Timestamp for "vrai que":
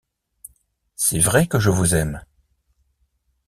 1.19-1.59